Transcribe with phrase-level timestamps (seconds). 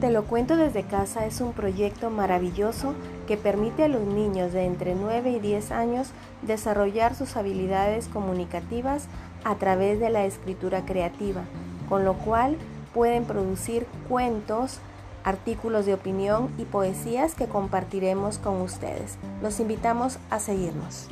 [0.00, 2.94] Te lo cuento desde casa es un proyecto maravilloso
[3.26, 6.10] que permite a los niños de entre 9 y 10 años
[6.42, 9.08] desarrollar sus habilidades comunicativas
[9.42, 11.42] a través de la escritura creativa,
[11.88, 12.56] con lo cual
[12.94, 14.78] pueden producir cuentos,
[15.24, 19.18] artículos de opinión y poesías que compartiremos con ustedes.
[19.42, 21.08] Los invitamos a seguirnos.